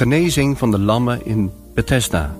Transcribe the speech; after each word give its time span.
Genezing 0.00 0.58
van 0.58 0.70
de 0.70 0.78
lammen 0.78 1.26
in 1.26 1.52
Bethesda. 1.74 2.36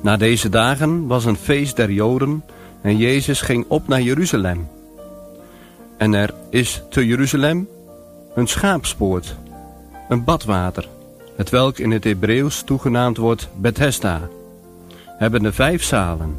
Na 0.00 0.16
deze 0.16 0.48
dagen 0.48 1.06
was 1.06 1.24
een 1.24 1.36
feest 1.36 1.76
der 1.76 1.90
Joden 1.90 2.44
en 2.80 2.96
Jezus 2.96 3.40
ging 3.40 3.64
op 3.68 3.88
naar 3.88 4.02
Jeruzalem. 4.02 4.68
En 5.96 6.14
er 6.14 6.34
is 6.50 6.82
te 6.90 7.06
Jeruzalem 7.06 7.68
een 8.34 8.46
schaapspoort, 8.46 9.36
een 10.08 10.24
badwater, 10.24 10.88
het 11.36 11.50
welk 11.50 11.78
in 11.78 11.90
het 11.90 12.04
Hebreeuws 12.04 12.62
toegenaamd 12.62 13.16
wordt 13.16 13.48
Bethesda, 13.56 14.28
hebben 15.06 15.42
de 15.42 15.52
vijf 15.52 15.82
zalen. 15.82 16.36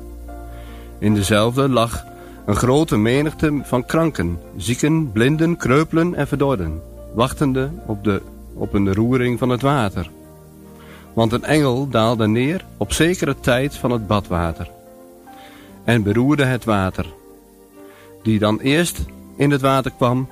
In 0.99 1.13
dezelfde 1.13 1.69
lag 1.69 2.05
een 2.45 2.55
grote 2.55 2.97
menigte 2.97 3.59
van 3.63 3.85
kranken, 3.85 4.39
zieken, 4.57 5.11
blinden, 5.11 5.57
kreupelen 5.57 6.15
en 6.15 6.27
verdorden, 6.27 6.81
wachtende 7.13 7.69
op, 7.85 8.03
de, 8.03 8.21
op 8.57 8.73
een 8.73 8.93
roering 8.93 9.39
van 9.39 9.49
het 9.49 9.61
water. 9.61 10.09
Want 11.13 11.31
een 11.31 11.43
engel 11.43 11.89
daalde 11.89 12.27
neer 12.27 12.65
op 12.77 12.93
zekere 12.93 13.39
tijd 13.39 13.75
van 13.75 13.91
het 13.91 14.07
badwater 14.07 14.69
en 15.83 16.03
beroerde 16.03 16.45
het 16.45 16.65
water. 16.65 17.05
Die 18.23 18.39
dan 18.39 18.59
eerst 18.59 19.05
in 19.35 19.51
het 19.51 19.61
water 19.61 19.91
kwam, 19.97 20.29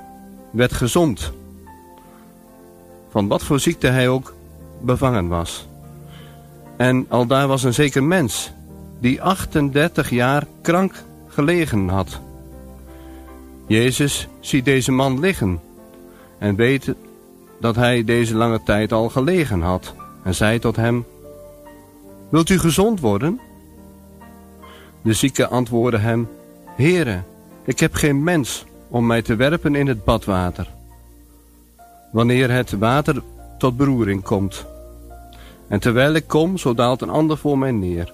werd 0.51 0.73
gezond. 0.73 1.31
Van 3.09 3.27
wat 3.27 3.43
voor 3.43 3.59
ziekte 3.59 3.87
hij 3.87 4.07
ook 4.07 4.33
bevangen 4.81 5.27
was. 5.27 5.67
En 6.77 7.05
al 7.09 7.25
daar 7.25 7.47
was 7.47 7.63
een 7.63 7.73
zeker 7.73 8.03
mens, 8.03 8.51
die 8.99 9.21
38 9.21 10.09
jaar 10.09 10.47
krank 10.61 11.03
gelegen 11.27 11.87
had. 11.87 12.19
Jezus 13.67 14.27
ziet 14.39 14.65
deze 14.65 14.91
man 14.91 15.19
liggen 15.19 15.59
en 16.37 16.55
weet 16.55 16.93
dat 17.59 17.75
hij 17.75 18.03
deze 18.03 18.35
lange 18.35 18.63
tijd 18.63 18.91
al 18.91 19.09
gelegen 19.09 19.61
had 19.61 19.93
en 20.23 20.35
zei 20.35 20.59
tot 20.59 20.75
hem, 20.75 21.05
Wilt 22.29 22.49
u 22.49 22.59
gezond 22.59 22.99
worden? 22.99 23.39
De 25.01 25.13
zieke 25.13 25.47
antwoordde 25.47 25.97
hem, 25.97 26.27
Heere, 26.75 27.21
ik 27.65 27.79
heb 27.79 27.93
geen 27.93 28.23
mens 28.23 28.65
om 28.87 29.05
mij 29.05 29.21
te 29.21 29.35
werpen 29.35 29.75
in 29.75 29.87
het 29.87 30.03
badwater. 30.03 30.67
Wanneer 32.11 32.51
het 32.51 32.71
water 32.71 33.23
tot 33.57 33.77
beroering 33.77 34.23
komt. 34.23 34.65
En 35.67 35.79
terwijl 35.79 36.13
ik 36.13 36.27
kom, 36.27 36.57
zo 36.57 36.73
daalt 36.73 37.01
een 37.01 37.09
ander 37.09 37.37
voor 37.37 37.57
mij 37.57 37.71
neer. 37.71 38.13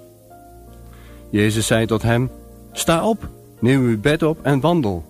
Jezus 1.30 1.68
zei 1.68 1.86
tot 1.86 2.02
hem, 2.02 2.30
Sta 2.72 3.08
op, 3.08 3.28
neem 3.60 3.82
uw 3.82 4.00
bed 4.00 4.24
op 4.24 4.40
en 4.42 4.60
wandel. 4.60 5.04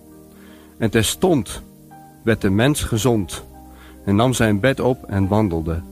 En 0.78 0.90
terstond 0.90 1.62
werd 2.22 2.40
de 2.40 2.50
mens 2.50 2.82
gezond 2.82 3.44
en 4.04 4.16
nam 4.16 4.32
zijn 4.32 4.60
bed 4.60 4.80
op 4.80 5.04
en 5.04 5.28
wandelde. 5.28 5.82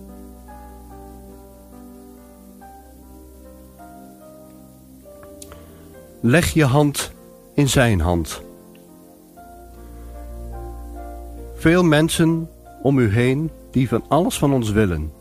Leg 6.20 6.52
je 6.52 6.64
hand 6.64 7.12
in 7.54 7.68
zijn 7.68 8.00
hand. 8.00 8.42
Veel 11.54 11.84
mensen 11.84 12.48
om 12.82 12.98
u 12.98 13.10
heen 13.12 13.50
die 13.70 13.88
van 13.88 14.04
alles 14.08 14.38
van 14.38 14.52
ons 14.52 14.70
willen. 14.70 15.12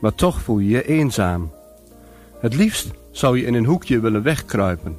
Maar 0.00 0.14
toch 0.14 0.40
voel 0.40 0.58
je 0.58 0.68
je 0.68 0.86
eenzaam. 0.86 1.50
Het 2.38 2.54
liefst 2.54 2.90
zou 3.10 3.38
je 3.38 3.46
in 3.46 3.54
een 3.54 3.64
hoekje 3.64 4.00
willen 4.00 4.22
wegkruipen. 4.22 4.96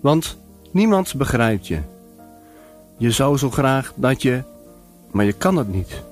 Want 0.00 0.38
niemand 0.70 1.14
begrijpt 1.14 1.66
je. 1.66 1.78
Je 2.96 3.10
zou 3.10 3.36
zo 3.36 3.50
graag 3.50 3.92
dat 3.96 4.22
je, 4.22 4.42
maar 5.10 5.24
je 5.24 5.32
kan 5.32 5.56
het 5.56 5.68
niet. 5.68 6.02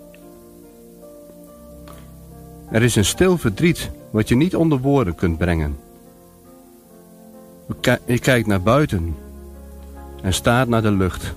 Er 2.71 2.83
is 2.83 2.97
een 2.97 3.05
stil 3.05 3.39
verdriet 3.39 3.91
wat 4.11 4.29
je 4.29 4.37
niet 4.37 4.57
onder 4.57 4.79
woorden 4.79 5.15
kunt 5.15 5.39
brengen. 5.39 5.77
Je 8.07 8.19
kijkt 8.19 8.47
naar 8.47 8.63
buiten 8.63 9.17
en 10.23 10.35
staat 10.35 10.69
naar 10.69 10.83
de 10.83 10.91
lucht. 10.91 11.35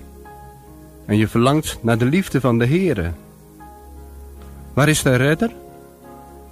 En 1.04 1.16
je 1.16 1.28
verlangt 1.28 1.78
naar 1.80 1.98
de 1.98 2.04
liefde 2.04 2.40
van 2.40 2.58
de 2.58 2.66
Heere. 2.66 3.12
Waar 4.72 4.88
is 4.88 5.02
de 5.02 5.14
redder? 5.14 5.50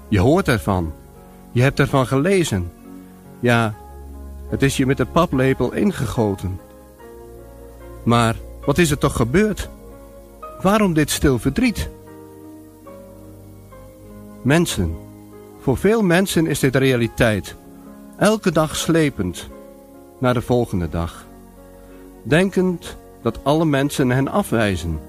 Je 0.08 0.20
hoort 0.20 0.48
ervan. 0.48 0.92
Je 1.52 1.62
hebt 1.62 1.78
ervan 1.78 2.06
gelezen. 2.06 2.72
Ja, 3.40 3.74
het 4.48 4.62
is 4.62 4.76
je 4.76 4.86
met 4.86 4.96
de 4.96 5.06
paplepel 5.06 5.72
ingegoten. 5.72 6.60
Maar 8.02 8.36
wat 8.64 8.78
is 8.78 8.90
er 8.90 8.98
toch 8.98 9.16
gebeurd? 9.16 9.68
Waarom 10.62 10.92
dit 10.92 11.10
stil 11.10 11.38
verdriet? 11.38 11.88
Mensen. 14.42 14.96
Voor 15.60 15.76
veel 15.76 16.02
mensen 16.02 16.46
is 16.46 16.58
dit 16.58 16.76
realiteit. 16.76 17.54
Elke 18.18 18.52
dag 18.52 18.76
slepend 18.76 19.48
naar 20.18 20.34
de 20.34 20.42
volgende 20.42 20.88
dag. 20.88 21.26
Denkend 22.22 22.96
dat 23.22 23.44
alle 23.44 23.64
mensen 23.64 24.10
hen 24.10 24.28
afwijzen. 24.28 25.00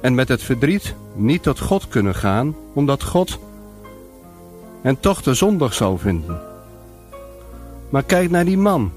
En 0.00 0.14
met 0.14 0.28
het 0.28 0.42
verdriet 0.42 0.94
niet 1.14 1.42
tot 1.42 1.60
God 1.60 1.88
kunnen 1.88 2.14
gaan, 2.14 2.56
omdat 2.72 3.02
God 3.02 3.38
hen 4.82 5.00
toch 5.00 5.22
te 5.22 5.34
zondig 5.34 5.74
zou 5.74 5.98
vinden. 5.98 6.40
Maar 7.88 8.02
kijk 8.02 8.30
naar 8.30 8.44
die 8.44 8.58
man, 8.58 8.92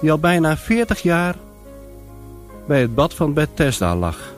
die 0.00 0.10
al 0.10 0.18
bijna 0.18 0.56
40 0.56 1.02
jaar 1.02 1.36
bij 2.66 2.80
het 2.80 2.94
bad 2.94 3.14
van 3.14 3.32
Bethesda 3.32 3.96
lag. 3.96 4.34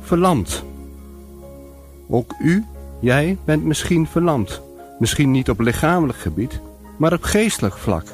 Verlamd. 0.00 0.64
Ook 2.08 2.34
u, 2.38 2.64
jij, 3.04 3.38
bent 3.44 3.64
misschien 3.64 4.06
verlamd. 4.06 4.60
Misschien 4.98 5.30
niet 5.30 5.50
op 5.50 5.60
lichamelijk 5.60 6.18
gebied, 6.18 6.60
maar 6.98 7.12
op 7.12 7.22
geestelijk 7.22 7.76
vlak. 7.76 8.04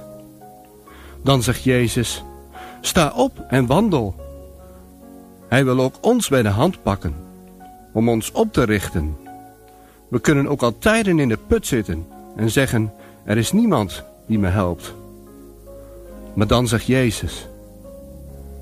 Dan 1.22 1.42
zegt 1.42 1.62
Jezus, 1.62 2.24
sta 2.80 3.12
op 3.16 3.44
en 3.48 3.66
wandel. 3.66 4.14
Hij 5.48 5.64
wil 5.64 5.80
ook 5.80 5.94
ons 6.00 6.28
bij 6.28 6.42
de 6.42 6.48
hand 6.48 6.82
pakken, 6.82 7.14
om 7.92 8.08
ons 8.08 8.32
op 8.32 8.52
te 8.52 8.62
richten. 8.62 9.16
We 10.08 10.20
kunnen 10.20 10.46
ook 10.46 10.62
al 10.62 10.78
tijden 10.78 11.18
in 11.18 11.28
de 11.28 11.38
put 11.46 11.66
zitten 11.66 12.06
en 12.36 12.50
zeggen, 12.50 12.92
er 13.24 13.36
is 13.36 13.52
niemand 13.52 14.04
die 14.26 14.38
me 14.38 14.48
helpt. 14.48 14.94
Maar 16.34 16.46
dan 16.46 16.68
zegt 16.68 16.86
Jezus, 16.86 17.48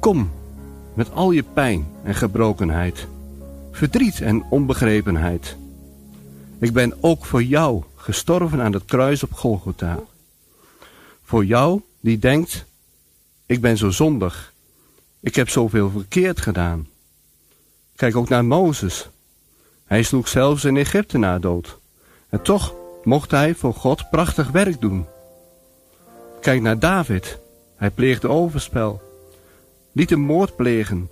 kom 0.00 0.30
met 0.94 1.14
al 1.14 1.30
je 1.30 1.44
pijn 1.52 1.86
en 2.02 2.14
gebrokenheid, 2.14 3.06
verdriet 3.70 4.20
en 4.20 4.44
onbegrepenheid. 4.50 5.56
Ik 6.60 6.72
ben 6.72 6.94
ook 7.00 7.24
voor 7.24 7.42
jou 7.42 7.82
gestorven 7.96 8.60
aan 8.60 8.72
het 8.72 8.84
kruis 8.84 9.22
op 9.22 9.32
Golgotha. 9.32 9.98
Voor 11.24 11.44
jou 11.44 11.80
die 12.00 12.18
denkt, 12.18 12.64
ik 13.46 13.60
ben 13.60 13.76
zo 13.76 13.90
zondig, 13.90 14.52
ik 15.20 15.34
heb 15.34 15.48
zoveel 15.48 15.90
verkeerd 15.90 16.40
gedaan. 16.40 16.88
Kijk 17.96 18.16
ook 18.16 18.28
naar 18.28 18.44
Mozes. 18.44 19.08
Hij 19.84 20.02
sloeg 20.02 20.28
zelfs 20.28 20.64
een 20.64 20.76
Egyptenaar 20.76 21.40
dood. 21.40 21.78
En 22.28 22.42
toch 22.42 22.74
mocht 23.04 23.30
hij 23.30 23.54
voor 23.54 23.74
God 23.74 24.10
prachtig 24.10 24.50
werk 24.50 24.80
doen. 24.80 25.06
Kijk 26.40 26.60
naar 26.60 26.78
David. 26.78 27.38
Hij 27.76 27.90
pleegde 27.90 28.28
overspel. 28.28 29.02
Liet 29.92 30.10
een 30.10 30.20
moord 30.20 30.56
plegen. 30.56 31.10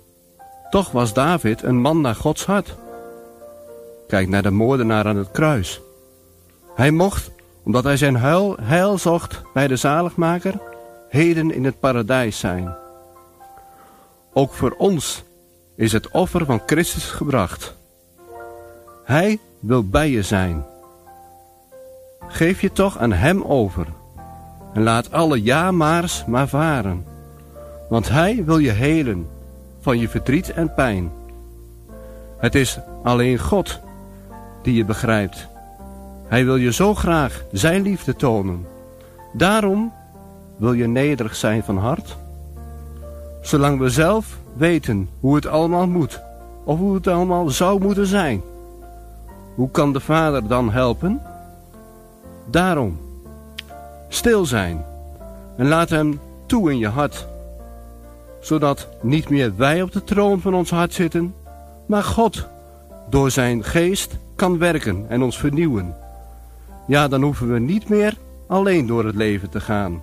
Toch 0.69 0.91
was 0.91 1.13
David 1.13 1.63
een 1.63 1.81
man 1.81 2.01
naar 2.01 2.15
Gods 2.15 2.45
hart. 2.45 2.75
Kijk 4.07 4.27
naar 4.27 4.43
de 4.43 4.51
moordenaar 4.51 5.05
aan 5.05 5.17
het 5.17 5.31
kruis. 5.31 5.81
Hij 6.75 6.91
mocht, 6.91 7.31
omdat 7.63 7.83
hij 7.83 7.97
zijn 7.97 8.15
huil, 8.15 8.55
heil 8.61 8.97
zocht 8.97 9.41
bij 9.53 9.67
de 9.67 9.75
zaligmaker, 9.75 10.59
heden 11.09 11.51
in 11.51 11.65
het 11.65 11.79
paradijs 11.79 12.39
zijn. 12.39 12.75
Ook 14.33 14.53
voor 14.53 14.75
ons 14.77 15.23
is 15.75 15.91
het 15.91 16.09
offer 16.09 16.45
van 16.45 16.61
Christus 16.65 17.03
gebracht. 17.03 17.75
Hij 19.03 19.39
wil 19.59 19.89
bij 19.89 20.09
je 20.09 20.21
zijn. 20.21 20.65
Geef 22.27 22.61
je 22.61 22.71
toch 22.71 22.97
aan 22.97 23.11
Hem 23.11 23.43
over 23.43 23.87
en 24.73 24.83
laat 24.83 25.11
alle 25.11 25.43
ja-maars 25.43 26.25
maar 26.25 26.47
varen. 26.47 27.05
Want 27.89 28.09
Hij 28.09 28.43
wil 28.45 28.57
je 28.57 28.71
helen 28.71 29.27
van 29.81 29.99
je 29.99 30.09
verdriet 30.09 30.51
en 30.51 30.73
pijn. 30.73 31.11
Het 32.37 32.55
is 32.55 32.79
alleen 33.03 33.37
God 33.37 33.79
die 34.67 34.75
je 34.75 34.85
begrijpt. 34.85 35.47
Hij 36.27 36.45
wil 36.45 36.55
je 36.55 36.71
zo 36.71 36.95
graag 36.95 37.43
Zijn 37.51 37.81
liefde 37.81 38.15
tonen. 38.15 38.65
Daarom 39.33 39.93
wil 40.57 40.73
je 40.73 40.87
nederig 40.87 41.35
zijn 41.35 41.63
van 41.63 41.77
hart? 41.77 42.17
Zolang 43.41 43.79
we 43.79 43.89
zelf 43.89 44.37
weten 44.53 45.09
hoe 45.19 45.35
het 45.35 45.45
allemaal 45.45 45.87
moet, 45.87 46.19
of 46.63 46.79
hoe 46.79 46.95
het 46.95 47.07
allemaal 47.07 47.49
zou 47.49 47.81
moeten 47.81 48.05
zijn. 48.05 48.41
Hoe 49.55 49.71
kan 49.71 49.93
de 49.93 49.99
Vader 49.99 50.47
dan 50.47 50.71
helpen? 50.71 51.21
Daarom, 52.45 52.99
stil 54.07 54.45
zijn 54.45 54.85
en 55.57 55.67
laat 55.67 55.89
Hem 55.89 56.19
toe 56.45 56.71
in 56.71 56.77
je 56.77 56.89
hart, 56.89 57.27
zodat 58.39 58.87
niet 59.01 59.29
meer 59.29 59.55
wij 59.55 59.81
op 59.81 59.91
de 59.91 60.03
troon 60.03 60.41
van 60.41 60.53
ons 60.53 60.69
hart 60.69 60.93
zitten, 60.93 61.33
maar 61.85 62.03
God 62.03 62.47
door 63.09 63.31
Zijn 63.31 63.63
geest 63.63 64.17
kan 64.37 64.57
werken 64.57 65.05
en 65.09 65.21
ons 65.21 65.39
vernieuwen. 65.39 65.95
Ja, 66.87 67.07
dan 67.07 67.21
hoeven 67.21 67.53
we 67.53 67.59
niet 67.59 67.89
meer 67.89 68.17
alleen 68.47 68.85
door 68.85 69.05
het 69.05 69.15
leven 69.15 69.49
te 69.49 69.59
gaan. 69.59 70.01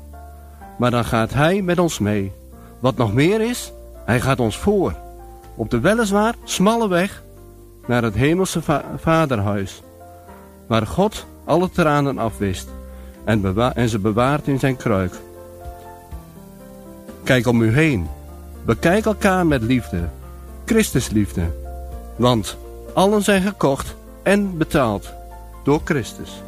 Maar 0.79 0.91
dan 0.91 1.05
gaat 1.05 1.33
Hij 1.33 1.63
met 1.63 1.79
ons 1.79 1.99
mee. 1.99 2.33
Wat 2.81 2.97
nog 2.97 3.13
meer 3.13 3.41
is, 3.41 3.73
Hij 4.05 4.21
gaat 4.21 4.41
ons 4.41 4.59
voor. 4.59 4.95
Op 5.55 5.71
de 5.71 5.81
weliswaar 5.81 6.35
smalle 6.45 6.89
weg 6.89 7.23
naar 7.87 8.03
het 8.03 8.15
hemelse 8.15 8.61
vaderhuis. 8.97 9.83
Waar 10.67 10.87
God 10.87 11.27
alle 11.45 11.71
tranen 11.71 12.19
afwist 12.19 12.69
en, 13.25 13.57
en 13.75 13.89
ze 13.89 13.99
bewaart 13.99 14.49
in 14.49 14.59
zijn 14.59 14.77
kruik. 14.77 15.15
Kijk 17.25 17.47
om 17.47 17.63
u 17.63 17.73
heen. 17.73 18.09
Bekijk 18.65 19.05
elkaar 19.05 19.47
met 19.47 19.63
liefde. 19.63 20.09
Christusliefde. 20.65 21.43
Want 22.17 22.57
allen 22.95 23.23
zijn 23.23 23.43
gekocht 23.43 23.95
en 24.25 24.59
betaald 24.59 25.13
door 25.65 25.81
Christus. 25.85 26.43